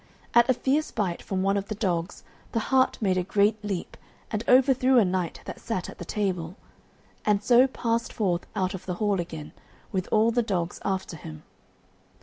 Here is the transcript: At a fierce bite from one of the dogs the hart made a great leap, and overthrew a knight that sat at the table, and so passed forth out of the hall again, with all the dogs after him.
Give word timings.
At 0.33 0.49
a 0.49 0.55
fierce 0.55 0.89
bite 0.89 1.21
from 1.21 1.43
one 1.43 1.57
of 1.57 1.67
the 1.67 1.75
dogs 1.75 2.23
the 2.53 2.59
hart 2.73 2.99
made 3.03 3.19
a 3.19 3.23
great 3.23 3.63
leap, 3.63 3.95
and 4.31 4.43
overthrew 4.47 4.97
a 4.97 5.05
knight 5.05 5.41
that 5.45 5.59
sat 5.59 5.91
at 5.91 5.99
the 5.99 6.05
table, 6.05 6.55
and 7.23 7.43
so 7.43 7.67
passed 7.67 8.11
forth 8.11 8.47
out 8.55 8.73
of 8.73 8.87
the 8.87 8.95
hall 8.95 9.19
again, 9.19 9.51
with 9.91 10.07
all 10.11 10.31
the 10.31 10.41
dogs 10.41 10.79
after 10.83 11.15
him. 11.17 11.43